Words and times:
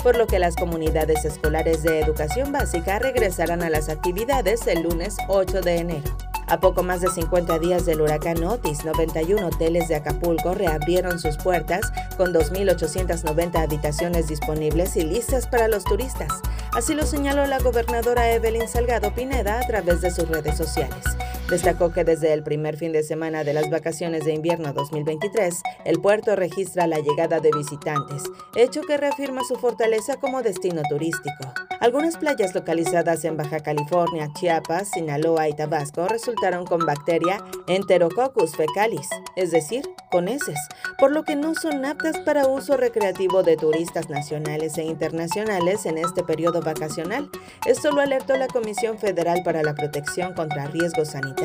por 0.03 0.18
lo 0.18 0.28
que 0.28 0.40
las 0.40 0.56
comunidades 0.56 1.25
escolares 1.25 1.84
de 1.84 2.00
educación 2.00 2.51
básica 2.51 3.00
regresarán 3.00 3.63
a 3.63 3.70
las 3.70 3.90
actividades 3.90 4.66
el 4.67 4.84
lunes 4.84 5.17
8 5.28 5.61
de 5.61 5.78
enero. 5.78 6.17
A 6.49 6.61
poco 6.61 6.81
más 6.81 7.02
de 7.02 7.09
50 7.09 7.59
días 7.59 7.85
del 7.85 7.99
huracán 7.99 8.41
Otis, 8.41 8.85
91 8.85 9.47
hoteles 9.47 9.90
de 9.90 9.96
Acapulco 9.96 10.53
reabrieron 10.53 11.20
sus 11.20 11.35
puertas 11.35 11.91
con 12.16 12.34
2.890 12.34 13.61
habitaciones 13.61 14.28
disponibles 14.28 14.96
y 14.96 15.02
listas 15.02 15.46
para 15.46 15.67
los 15.67 15.84
turistas. 15.84 16.41
Así 16.72 16.93
lo 16.93 17.05
señaló 17.05 17.46
la 17.47 17.59
gobernadora 17.59 18.31
Evelyn 18.31 18.67
Salgado 18.70 19.14
Pineda 19.14 19.59
a 19.59 19.67
través 19.67 19.99
de 19.99 20.09
sus 20.09 20.29
redes 20.29 20.55
sociales. 20.55 21.03
Destacó 21.49 21.94
que 21.94 22.03
desde 22.03 22.34
el 22.34 22.44
primer 22.44 22.76
fin 22.76 22.91
de 22.91 23.03
semana 23.03 23.46
de 23.46 23.53
las 23.53 23.70
vacaciones 23.70 24.26
de 24.26 24.34
invierno 24.34 24.73
2023, 24.73 25.61
el 25.85 26.02
puerto 26.02 26.35
registra 26.35 26.88
la 26.88 26.99
llegada 26.99 27.40
de 27.40 27.52
visitantes, 27.55 28.23
hecho 28.55 28.82
que 28.82 28.97
reafirma 28.97 29.41
su 29.47 29.55
fortaleza 29.55 30.17
como 30.17 30.41
destino 30.41 30.82
turístico. 30.90 31.53
Algunas 31.79 32.17
playas 32.17 32.53
localizadas 32.53 33.23
en 33.23 33.38
Baja 33.38 33.61
California, 33.61 34.29
Chiapas, 34.34 34.90
Sinaloa 34.90 35.47
y 35.47 35.53
Tabasco 35.53 36.08
resultaron 36.09 36.66
con 36.66 36.85
bacteria 36.85 37.41
Enterococcus 37.67 38.58
fecalis, 38.58 39.08
es 39.38 39.52
decir, 39.52 39.88
con 40.11 40.28
heces, 40.28 40.59
por 41.00 41.11
lo 41.11 41.23
que 41.23 41.38
no 41.38 41.55
son 41.55 41.85
aptas 41.85 42.17
para 42.20 42.47
uso 42.47 42.76
recreativo 42.76 43.43
de 43.43 43.55
turistas 43.55 44.09
nacionales 44.09 44.78
e 44.78 44.84
internacionales 44.84 45.85
en 45.85 45.97
este 45.97 46.23
periodo 46.23 46.61
vacacional. 46.61 47.29
Esto 47.66 47.91
lo 47.91 48.02
alertó 48.02 48.35
la 48.35 48.47
Comisión 48.47 48.97
Federal 48.97 49.43
para 49.46 49.64
la 49.64 49.76
Protección 49.76 50.34
contra 50.34 50.66
Riesgos 50.67 51.09
Sanitarios. 51.09 51.36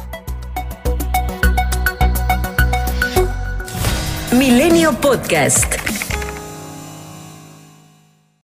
Milenio 4.31 4.93
Podcast. 4.93 5.92